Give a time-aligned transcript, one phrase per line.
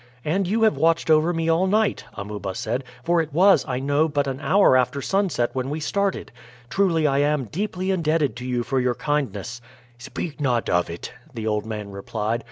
[0.25, 4.07] "And you have watched over me all night," Amuba said; "for it was, I know,
[4.07, 6.31] but an hour after sunset when we started.
[6.71, 9.61] Truly I am deeply indebted to you for your kindness."
[9.99, 12.39] "Speak not of it," the old man replied.